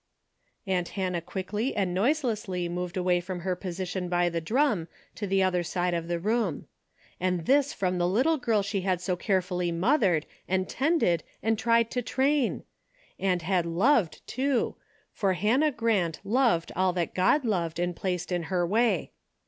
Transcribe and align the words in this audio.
Aunt 0.65 0.89
Hannah 0.97 1.21
quickly 1.21 1.75
and 1.75 1.93
noiselessly 1.93 2.67
moved 2.67 2.97
away 2.97 3.19
from 3.21 3.41
her 3.41 3.55
position 3.55 4.09
by 4.09 4.29
the 4.29 4.41
drum 4.41 4.87
to 5.13 5.27
the 5.27 5.43
other 5.43 5.61
side 5.61 5.93
of 5.93 6.07
the 6.07 6.17
room. 6.17 6.65
And 7.19 7.45
this 7.45 7.71
from 7.71 7.99
the 7.99 8.07
little 8.07 8.37
girl 8.37 8.63
she 8.63 8.81
had 8.81 8.99
so 8.99 9.15
carefully 9.15 9.71
mothered, 9.71 10.25
and 10.47 10.67
tended, 10.67 11.21
and 11.43 11.55
tried 11.55 11.91
to 11.91 12.01
train! 12.01 12.63
And 13.19 13.43
had 13.43 13.67
loved, 13.67 14.25
too, 14.25 14.75
for 15.13 15.33
Hannah 15.33 15.69
Grant 15.71 16.19
loved 16.23 16.71
all 16.75 16.93
that 16.93 17.13
God 17.13 17.45
loved 17.45 17.77
and 17.77 17.95
placed 17.95 18.31
in 18.31 18.41
her 18.49 18.65
way. 18.65 19.11